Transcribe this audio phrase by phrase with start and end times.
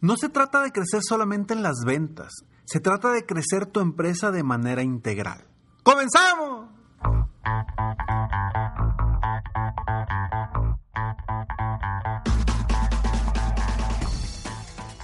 [0.00, 2.32] No se trata de crecer solamente en las ventas,
[2.64, 5.44] se trata de crecer tu empresa de manera integral.
[5.82, 6.68] ¡Comenzamos!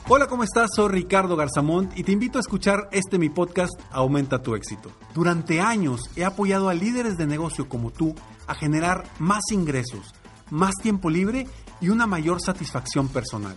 [0.07, 0.71] Hola, ¿cómo estás?
[0.77, 4.93] Soy Ricardo Garzamont y te invito a escuchar este mi podcast Aumenta tu éxito.
[5.13, 8.15] Durante años he apoyado a líderes de negocio como tú
[8.47, 10.15] a generar más ingresos,
[10.51, 11.49] más tiempo libre
[11.81, 13.57] y una mayor satisfacción personal.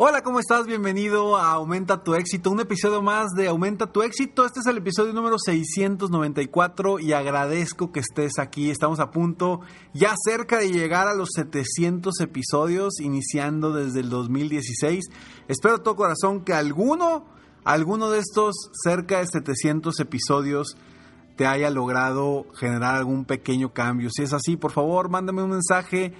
[0.00, 0.64] Hola, ¿cómo estás?
[0.64, 4.46] Bienvenido a Aumenta tu éxito, un episodio más de Aumenta tu éxito.
[4.46, 8.70] Este es el episodio número 694 y agradezco que estés aquí.
[8.70, 9.60] Estamos a punto,
[9.94, 15.04] ya cerca de llegar a los 700 episodios, iniciando desde el 2016.
[15.48, 17.26] Espero de todo corazón que alguno,
[17.64, 20.76] alguno de estos cerca de 700 episodios
[21.34, 24.10] te haya logrado generar algún pequeño cambio.
[24.12, 26.14] Si es así, por favor, mándame un mensaje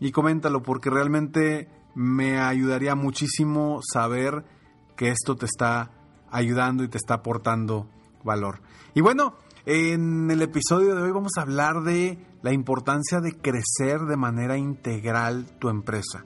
[0.00, 4.44] y coméntalo porque realmente me ayudaría muchísimo saber
[4.96, 5.90] que esto te está
[6.30, 7.88] ayudando y te está aportando
[8.24, 8.60] valor.
[8.94, 9.34] Y bueno,
[9.66, 14.56] en el episodio de hoy vamos a hablar de la importancia de crecer de manera
[14.56, 16.24] integral tu empresa.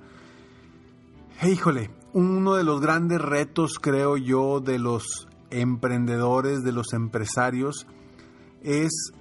[1.43, 7.87] híjole, uno de los grandes retos, creo yo, de los emprendedores, de los empresarios,
[8.63, 9.13] es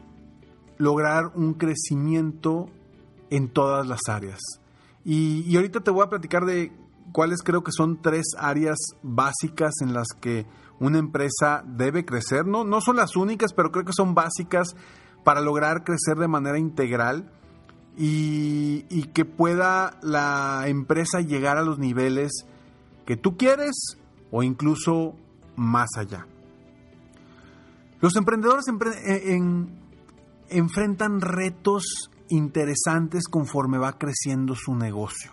[0.78, 2.70] lograr un crecimiento
[3.30, 4.40] en todas las áreas.
[5.04, 6.72] Y, ahorita te voy a platicar de
[7.12, 10.46] cuáles creo que son tres áreas básicas en las que
[10.80, 12.46] una empresa debe crecer.
[12.46, 14.76] No, no son las únicas, pero creo que son básicas
[15.24, 17.32] para lograr crecer de manera integral
[17.98, 22.32] y, y, que pueda la empresa llegar a los niveles
[23.06, 23.98] que tú quieres
[24.32, 25.16] o incluso
[25.56, 26.26] más allá.
[28.00, 28.66] Los emprendedores
[30.50, 35.32] enfrentan retos interesantes conforme va creciendo su negocio.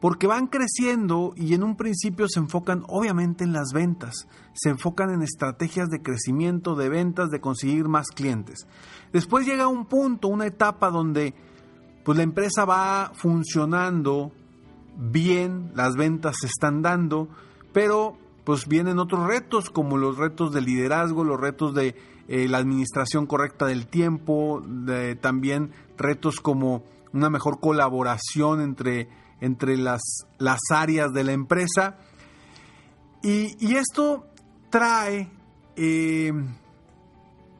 [0.00, 5.10] Porque van creciendo y en un principio se enfocan obviamente en las ventas, se enfocan
[5.10, 8.66] en estrategias de crecimiento, de ventas, de conseguir más clientes.
[9.12, 11.34] Después llega un punto, una etapa donde
[12.04, 14.32] pues la empresa va funcionando
[14.96, 17.28] bien, las ventas se están dando,
[17.72, 21.94] pero pues vienen otros retos como los retos de liderazgo, los retos de
[22.28, 24.62] eh, la administración correcta del tiempo,
[25.20, 29.08] también retos como una mejor colaboración entre,
[29.40, 30.00] entre las,
[30.38, 31.98] las áreas de la empresa.
[33.22, 34.26] Y, esto
[34.70, 35.30] trae,
[35.76, 36.32] eh,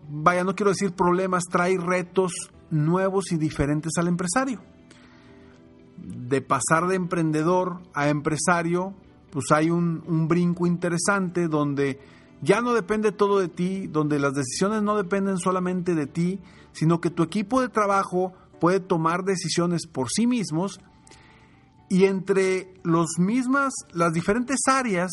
[0.09, 2.33] vaya, no quiero decir problemas, trae retos
[2.71, 4.61] nuevos y diferentes al empresario.
[5.99, 8.95] De pasar de emprendedor a empresario,
[9.33, 11.99] pues hay un, un brinco interesante donde
[12.43, 16.39] ya no depende todo de ti, donde las decisiones no dependen solamente de ti,
[16.73, 20.79] sino que tu equipo de trabajo puede tomar decisiones por sí mismos
[21.89, 25.11] y entre los mismas, las diferentes áreas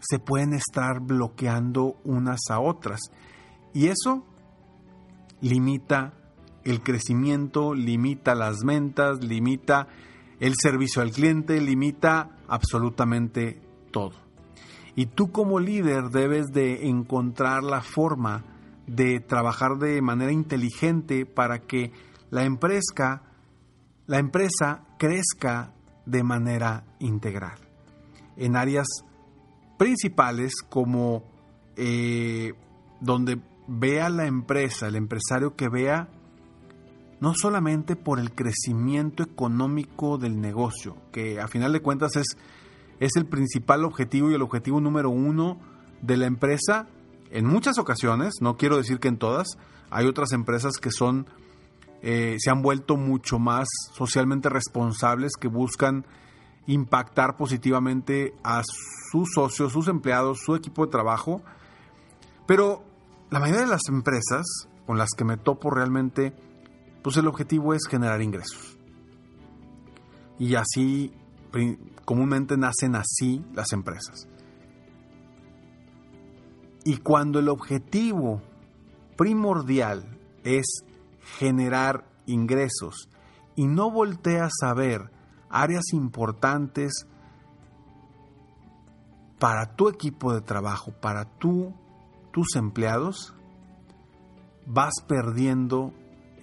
[0.00, 3.00] se pueden estar bloqueando unas a otras.
[3.72, 4.24] Y eso
[5.40, 6.14] limita
[6.64, 9.86] el crecimiento, limita las ventas, limita
[10.40, 13.60] el servicio al cliente, limita absolutamente
[13.90, 14.14] todo.
[14.94, 18.44] Y tú como líder debes de encontrar la forma
[18.86, 21.92] de trabajar de manera inteligente para que
[22.30, 23.22] la empresa,
[24.06, 25.72] la empresa crezca
[26.06, 27.58] de manera integral
[28.36, 28.86] en áreas
[29.76, 31.24] principales como
[31.76, 32.52] eh,
[33.00, 36.08] donde vea la empresa, el empresario que vea
[37.20, 42.36] no solamente por el crecimiento económico del negocio, que a final de cuentas es,
[43.00, 45.58] es el principal objetivo y el objetivo número uno
[46.02, 46.88] de la empresa,
[47.30, 49.48] en muchas ocasiones, no quiero decir que en todas,
[49.90, 51.26] hay otras empresas que son,
[52.02, 56.04] eh, se han vuelto mucho más socialmente responsables, que buscan
[56.66, 58.62] impactar positivamente a
[59.10, 61.42] sus socios, sus empleados, su equipo de trabajo.
[62.46, 62.84] Pero
[63.30, 64.44] la mayoría de las empresas
[64.86, 66.32] con las que me topo realmente,
[67.06, 68.76] pues el objetivo es generar ingresos.
[70.40, 71.12] Y así,
[72.04, 74.26] comúnmente nacen así las empresas.
[76.84, 78.42] Y cuando el objetivo
[79.16, 80.66] primordial es
[81.38, 83.08] generar ingresos
[83.54, 85.12] y no volteas a ver
[85.48, 87.06] áreas importantes
[89.38, 91.72] para tu equipo de trabajo, para tu,
[92.32, 93.32] tus empleados,
[94.66, 95.92] vas perdiendo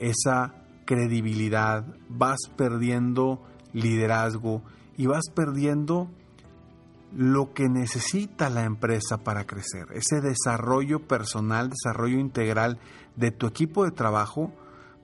[0.10, 0.54] esa
[0.86, 3.42] credibilidad, vas perdiendo
[3.72, 4.62] liderazgo
[4.98, 6.10] y vas perdiendo
[7.16, 12.80] lo que necesita la empresa para crecer, ese desarrollo personal, desarrollo integral
[13.16, 14.52] de tu equipo de trabajo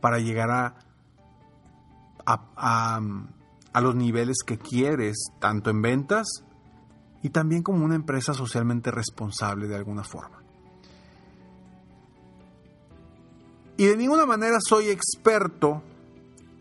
[0.01, 0.75] para llegar a,
[2.25, 6.27] a, los niveles que quieres, tanto en ventas
[7.21, 10.41] y también como una empresa socialmente responsable de alguna forma.
[13.79, 15.81] Y de ninguna manera soy experto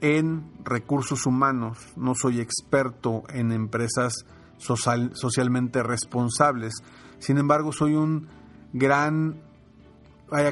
[0.01, 4.25] en recursos humanos, no soy experto en empresas
[4.57, 6.75] socialmente responsables.
[7.19, 8.29] Sin embargo, soy un
[8.73, 9.43] gran,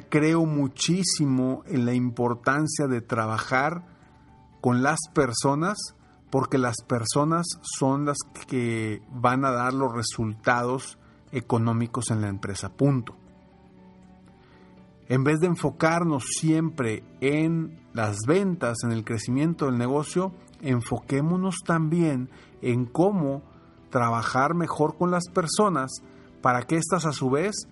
[0.09, 3.87] creo muchísimo en la importancia de trabajar
[4.61, 5.79] con las personas
[6.33, 10.99] porque las personas son las que van a dar los resultados
[11.31, 13.15] económicos en la empresa, punto.
[15.09, 20.33] En vez de enfocarnos siempre en las ventas, en el crecimiento del negocio,
[20.63, 22.29] enfoquémonos también
[22.61, 23.43] en cómo
[23.91, 26.03] trabajar mejor con las personas
[26.43, 27.69] para que éstas a su vez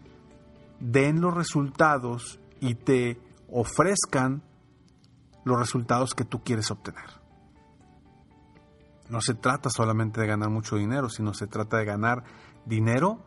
[0.81, 3.21] den los resultados y te
[3.51, 4.43] ofrezcan
[5.45, 7.25] los resultados que tú quieres obtener.
[9.09, 12.25] No se trata solamente de ganar mucho dinero, sino se trata de ganar
[12.65, 13.19] dinero,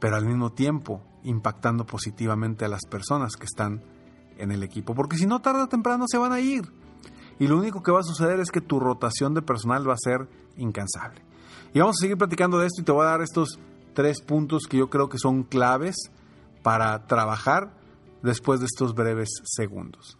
[0.00, 3.82] pero al mismo tiempo impactando positivamente a las personas que están
[4.38, 4.94] en el equipo.
[4.94, 6.72] Porque si no, tarde o temprano se van a ir.
[7.38, 9.98] Y lo único que va a suceder es que tu rotación de personal va a
[9.98, 11.22] ser incansable.
[11.72, 13.58] Y vamos a seguir platicando de esto y te voy a dar estos
[13.94, 15.96] tres puntos que yo creo que son claves
[16.62, 17.72] para trabajar
[18.22, 20.19] después de estos breves segundos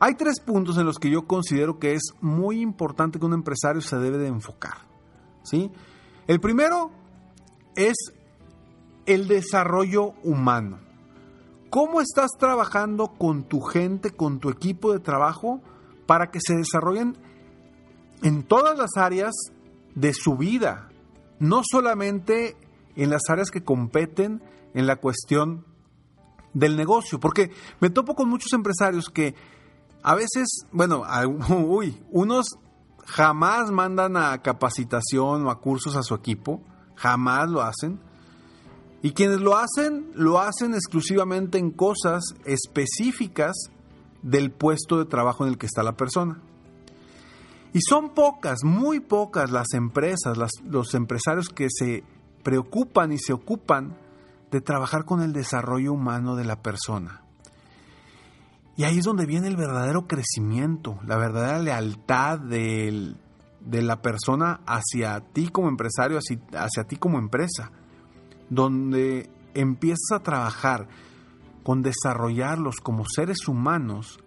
[0.00, 3.80] Hay tres puntos en los que yo considero que es muy importante que un empresario
[3.80, 4.86] se debe de enfocar.
[5.42, 5.70] ¿sí?
[6.26, 6.90] El primero
[7.74, 7.96] es
[9.06, 10.78] el desarrollo humano.
[11.70, 15.60] ¿Cómo estás trabajando con tu gente, con tu equipo de trabajo
[16.06, 17.16] para que se desarrollen
[18.22, 19.34] en todas las áreas
[19.94, 20.88] de su vida?
[21.38, 22.56] No solamente
[22.96, 24.42] en las áreas que competen
[24.74, 25.64] en la cuestión
[26.54, 29.34] del negocio, porque me topo con muchos empresarios que
[30.08, 31.02] a veces, bueno,
[31.66, 32.56] uy, unos
[33.04, 36.62] jamás mandan a capacitación o a cursos a su equipo,
[36.94, 38.00] jamás lo hacen.
[39.02, 43.54] Y quienes lo hacen, lo hacen exclusivamente en cosas específicas
[44.22, 46.40] del puesto de trabajo en el que está la persona.
[47.74, 52.02] Y son pocas, muy pocas las empresas, los empresarios que se
[52.42, 53.94] preocupan y se ocupan
[54.50, 57.27] de trabajar con el desarrollo humano de la persona.
[58.78, 63.16] Y ahí es donde viene el verdadero crecimiento, la verdadera lealtad de
[63.60, 67.72] la persona hacia ti como empresario, hacia, hacia ti como empresa,
[68.48, 70.86] donde empiezas a trabajar
[71.64, 74.20] con desarrollarlos como seres humanos,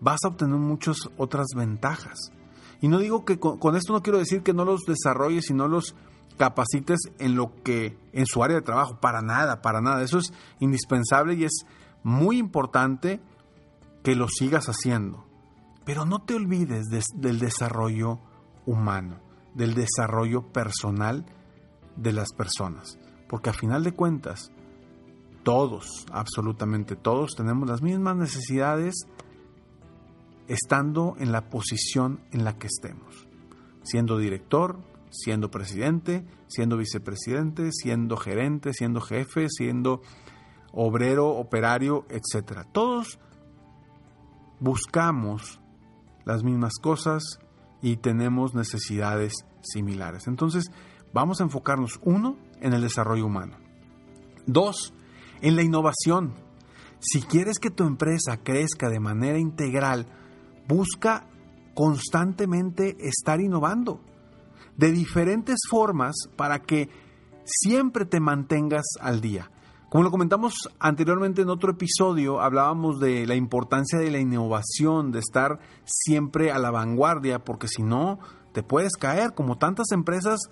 [0.00, 2.32] vas a obtener muchas otras ventajas.
[2.80, 5.54] Y no digo que con, con, esto no quiero decir que no los desarrolles y
[5.54, 5.94] no los
[6.36, 10.02] capacites en lo que en su área de trabajo, para nada, para nada.
[10.02, 11.64] Eso es indispensable y es
[12.02, 13.20] muy importante
[14.02, 15.26] que lo sigas haciendo.
[15.84, 18.20] Pero no te olvides del desarrollo
[18.66, 19.20] humano,
[19.54, 21.26] del desarrollo personal
[21.96, 22.98] de las personas.
[23.28, 24.52] Porque a final de cuentas,
[25.42, 29.06] todos, absolutamente todos, tenemos las mismas necesidades
[30.48, 33.28] estando en la posición en la que estemos.
[33.82, 34.78] Siendo director,
[35.10, 40.02] siendo presidente, siendo vicepresidente, siendo gerente, siendo jefe, siendo
[40.72, 42.66] obrero, operario, etc.
[42.72, 43.18] Todos
[44.60, 45.60] buscamos
[46.24, 47.40] las mismas cosas
[47.82, 50.26] y tenemos necesidades similares.
[50.26, 50.70] Entonces,
[51.12, 53.56] vamos a enfocarnos, uno, en el desarrollo humano.
[54.46, 54.92] Dos,
[55.40, 56.34] en la innovación.
[57.00, 60.06] Si quieres que tu empresa crezca de manera integral,
[60.68, 61.26] busca
[61.74, 64.00] constantemente estar innovando
[64.76, 66.90] de diferentes formas para que
[67.44, 69.50] siempre te mantengas al día.
[69.90, 75.18] Como lo comentamos anteriormente en otro episodio, hablábamos de la importancia de la innovación, de
[75.18, 78.20] estar siempre a la vanguardia, porque si no,
[78.52, 80.42] te puedes caer, como tantas empresas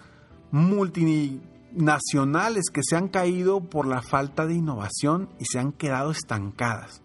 [0.50, 7.00] multinacionales que se han caído por la falta de innovación y se han quedado estancadas.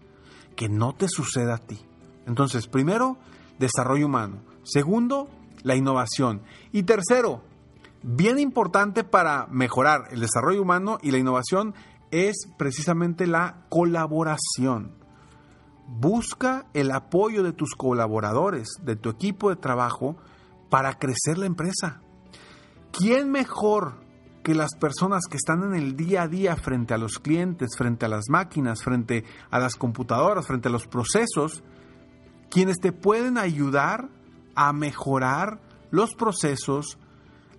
[0.56, 1.78] Que no te suceda a ti.
[2.26, 3.16] Entonces, primero,
[3.60, 4.38] desarrollo humano.
[4.64, 5.28] Segundo,
[5.62, 6.42] la innovación.
[6.72, 7.42] Y tercero,
[8.02, 11.76] bien importante para mejorar el desarrollo humano y la innovación,
[12.14, 14.92] es precisamente la colaboración.
[15.88, 20.16] Busca el apoyo de tus colaboradores, de tu equipo de trabajo,
[20.70, 22.00] para crecer la empresa.
[22.92, 24.04] ¿Quién mejor
[24.44, 28.06] que las personas que están en el día a día frente a los clientes, frente
[28.06, 31.64] a las máquinas, frente a las computadoras, frente a los procesos,
[32.48, 34.08] quienes te pueden ayudar
[34.54, 36.98] a mejorar los procesos,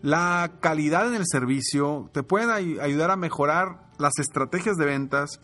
[0.01, 5.41] la calidad en el servicio, te pueden ayudar a mejorar las estrategias de ventas,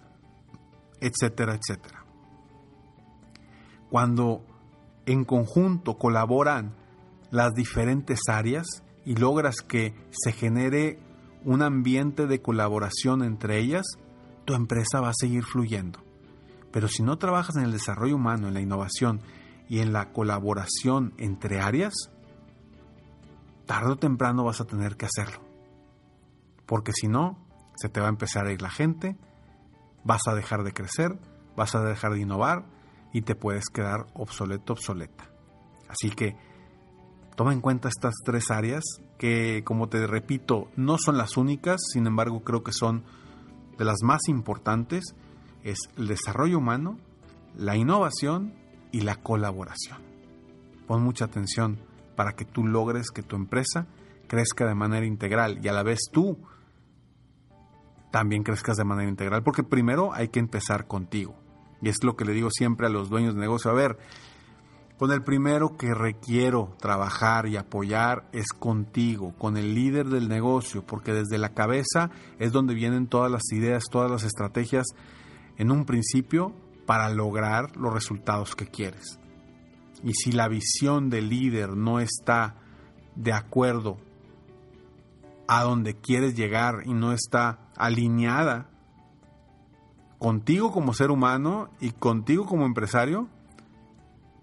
[1.00, 2.06] etcétera, etcétera.
[3.90, 4.46] Cuando
[5.06, 6.76] en conjunto colaboran
[7.32, 11.00] las diferentes áreas y logras que se genere
[11.44, 13.86] un ambiente de colaboración entre ellas,
[14.46, 16.00] tu empresa va a seguir fluyendo.
[16.72, 19.22] Pero si no trabajas en el desarrollo humano, en la innovación
[19.68, 21.94] y en la colaboración entre áreas,
[23.66, 25.42] tarde o temprano vas a tener que hacerlo.
[26.66, 27.38] Porque si no,
[27.76, 29.18] se te va a empezar a ir la gente,
[30.04, 31.18] vas a dejar de crecer,
[31.56, 32.66] vas a dejar de innovar
[33.14, 35.30] y te puedes quedar obsoleto, obsoleta.
[35.88, 36.36] Así que
[37.36, 38.84] toma en cuenta estas tres áreas
[39.18, 43.04] que, como te repito, no son las únicas, sin embargo creo que son
[43.78, 45.16] de las más importantes,
[45.64, 46.98] es el desarrollo humano,
[47.56, 48.54] la innovación
[48.92, 50.00] y la colaboración.
[50.88, 51.80] Pon mucha atención
[52.16, 53.88] para que tú logres que tu empresa
[54.28, 56.38] crezca de manera integral y a la vez tú
[58.12, 61.36] también crezcas de manera integral, porque primero hay que empezar contigo.
[61.82, 63.72] Y es lo que le digo siempre a los dueños de negocio.
[63.72, 63.98] A ver,
[65.02, 70.86] con el primero que requiero trabajar y apoyar es contigo, con el líder del negocio,
[70.86, 74.86] porque desde la cabeza es donde vienen todas las ideas, todas las estrategias
[75.58, 76.54] en un principio
[76.86, 79.18] para lograr los resultados que quieres.
[80.04, 82.58] Y si la visión del líder no está
[83.16, 83.98] de acuerdo
[85.48, 88.68] a donde quieres llegar y no está alineada
[90.20, 93.28] contigo como ser humano y contigo como empresario,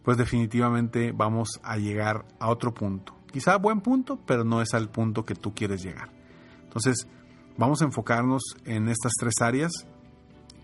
[0.03, 3.15] pues definitivamente vamos a llegar a otro punto.
[3.31, 6.11] Quizá buen punto, pero no es al punto que tú quieres llegar.
[6.65, 7.07] Entonces,
[7.57, 9.87] vamos a enfocarnos en estas tres áreas,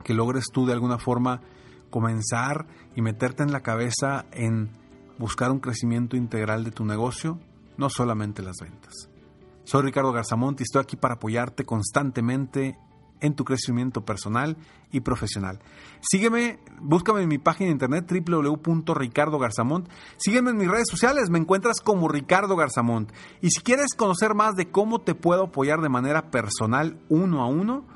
[0.02, 1.42] que logres tú de alguna forma
[1.90, 2.66] comenzar
[2.96, 4.70] y meterte en la cabeza en
[5.18, 7.38] buscar un crecimiento integral de tu negocio,
[7.76, 9.08] no solamente las ventas.
[9.64, 12.78] Soy Ricardo Garzamont y estoy aquí para apoyarte constantemente
[13.20, 14.56] en tu crecimiento personal
[14.92, 15.60] y profesional.
[16.00, 19.88] Sígueme, búscame en mi página de internet www.ricardogarzamont.
[20.18, 23.10] Sígueme en mis redes sociales, me encuentras como Ricardo Garzamont.
[23.40, 27.46] Y si quieres conocer más de cómo te puedo apoyar de manera personal uno a
[27.46, 27.86] uno,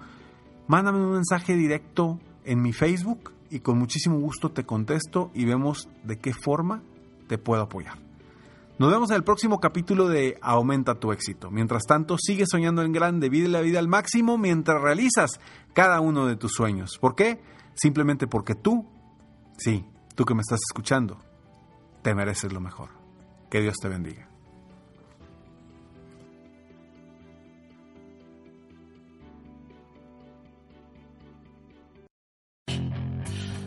[0.67, 5.89] mándame un mensaje directo en mi Facebook y con muchísimo gusto te contesto y vemos
[6.05, 6.83] de qué forma
[7.27, 8.08] te puedo apoyar.
[8.78, 11.50] Nos vemos en el próximo capítulo de Aumenta tu éxito.
[11.50, 15.40] Mientras tanto, sigue soñando en grande, vive la vida al máximo mientras realizas
[15.73, 16.97] cada uno de tus sueños.
[17.00, 17.40] ¿Por qué?
[17.75, 18.88] Simplemente porque tú,
[19.56, 21.18] sí, tú que me estás escuchando,
[22.02, 22.90] te mereces lo mejor.
[23.50, 24.27] Que Dios te bendiga.